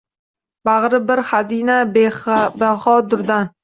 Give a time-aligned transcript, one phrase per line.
[0.69, 3.59] Bag’ri bir xazina— bebaho durdan